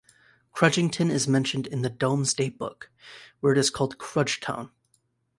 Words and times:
Crudgington 0.55 1.11
is 1.11 1.27
mentioned 1.27 1.67
in 1.67 1.83
the 1.83 1.89
Domesday 1.91 2.49
Book, 2.49 2.89
where 3.39 3.51
it 3.51 3.59
is 3.59 3.69
called 3.69 3.99
Crugetone. 3.99 4.71